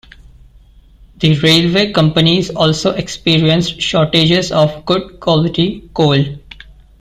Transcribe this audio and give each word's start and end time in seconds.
The 1.17 1.37
railway 1.41 1.93
companies 1.93 2.49
also 2.49 2.89
experienced 2.93 3.79
shortages 3.79 4.51
of 4.51 4.83
good-quality 4.83 5.91
coal. 5.93 6.23